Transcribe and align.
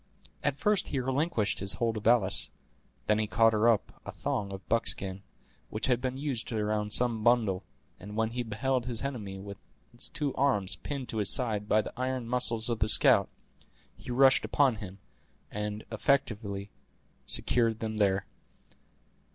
At 0.43 0.55
first 0.57 0.87
he 0.87 0.99
relinquished 0.99 1.59
his 1.59 1.73
hold 1.73 1.95
of 1.95 2.07
Alice; 2.07 2.49
then 3.05 3.19
he 3.19 3.27
caught 3.27 3.53
up 3.53 4.01
a 4.03 4.11
thong 4.11 4.51
of 4.51 4.67
buckskin, 4.67 5.21
which 5.69 5.85
had 5.85 6.01
been 6.01 6.17
used 6.17 6.51
around 6.51 6.91
some 6.91 7.23
bundle, 7.23 7.63
and 7.99 8.15
when 8.15 8.31
he 8.31 8.41
beheld 8.41 8.87
his 8.87 9.03
enemy 9.03 9.37
with 9.37 9.59
his 9.91 10.09
two 10.09 10.33
arms 10.33 10.75
pinned 10.75 11.07
to 11.09 11.17
his 11.19 11.29
side 11.29 11.69
by 11.69 11.83
the 11.83 11.93
iron 11.95 12.27
muscles 12.27 12.67
of 12.67 12.79
the 12.79 12.89
scout, 12.89 13.29
he 13.95 14.09
rushed 14.09 14.43
upon 14.43 14.77
him, 14.77 14.97
and 15.51 15.83
effectually 15.91 16.71
secured 17.27 17.79
them 17.79 17.97
there. 17.97 18.25